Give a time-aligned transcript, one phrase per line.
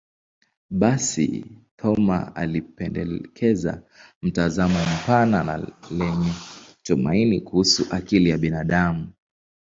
[0.71, 1.43] Basi,
[1.77, 3.83] Thoma alipendekeza
[4.21, 6.33] mtazamo mpana na lenye
[6.83, 9.09] tumaini kuhusu akili ya binadamu.